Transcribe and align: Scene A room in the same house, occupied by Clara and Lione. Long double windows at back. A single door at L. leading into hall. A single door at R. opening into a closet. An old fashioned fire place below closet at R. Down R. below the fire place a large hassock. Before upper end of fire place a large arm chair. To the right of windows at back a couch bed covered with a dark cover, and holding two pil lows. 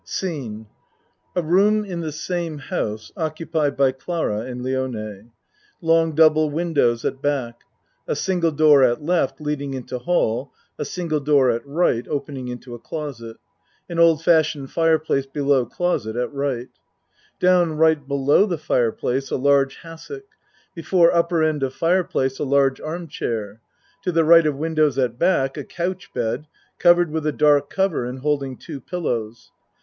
Scene 0.03 0.65
A 1.35 1.43
room 1.43 1.85
in 1.85 1.99
the 1.99 2.11
same 2.11 2.57
house, 2.57 3.11
occupied 3.15 3.77
by 3.77 3.91
Clara 3.91 4.39
and 4.47 4.59
Lione. 4.61 5.29
Long 5.79 6.15
double 6.15 6.49
windows 6.49 7.05
at 7.05 7.21
back. 7.21 7.61
A 8.07 8.15
single 8.15 8.49
door 8.51 8.81
at 8.83 8.97
L. 9.07 9.29
leading 9.39 9.75
into 9.75 9.99
hall. 9.99 10.53
A 10.79 10.85
single 10.85 11.19
door 11.19 11.51
at 11.51 11.61
R. 11.67 11.83
opening 12.09 12.47
into 12.47 12.73
a 12.73 12.79
closet. 12.79 13.37
An 13.87 13.99
old 13.99 14.23
fashioned 14.23 14.71
fire 14.71 14.97
place 14.97 15.27
below 15.27 15.67
closet 15.67 16.15
at 16.15 16.31
R. 16.35 16.63
Down 17.39 17.79
R. 17.79 17.95
below 17.95 18.47
the 18.47 18.57
fire 18.57 18.91
place 18.91 19.29
a 19.29 19.37
large 19.37 19.75
hassock. 19.83 20.25
Before 20.73 21.13
upper 21.13 21.43
end 21.43 21.61
of 21.61 21.75
fire 21.75 22.03
place 22.03 22.39
a 22.39 22.43
large 22.43 22.81
arm 22.81 23.07
chair. 23.07 23.61
To 24.01 24.11
the 24.11 24.25
right 24.25 24.47
of 24.47 24.55
windows 24.55 24.97
at 24.97 25.19
back 25.19 25.57
a 25.57 25.63
couch 25.63 26.11
bed 26.11 26.47
covered 26.79 27.11
with 27.11 27.27
a 27.27 27.31
dark 27.31 27.69
cover, 27.69 28.05
and 28.05 28.17
holding 28.21 28.57
two 28.57 28.79
pil 28.81 29.01
lows. 29.01 29.51